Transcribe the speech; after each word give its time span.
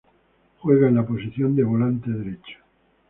Juega 0.61 0.87
en 0.89 0.95
la 0.95 1.05
posición 1.05 1.55
de 1.55 1.63
volante 1.63 2.09
derecho. 2.09 2.57